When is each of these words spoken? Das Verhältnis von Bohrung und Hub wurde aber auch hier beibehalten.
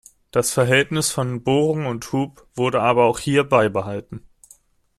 Das 0.31 0.51
Verhältnis 0.51 1.11
von 1.11 1.43
Bohrung 1.43 1.85
und 1.85 2.11
Hub 2.11 2.47
wurde 2.55 2.81
aber 2.81 3.03
auch 3.05 3.19
hier 3.19 3.43
beibehalten. 3.43 4.25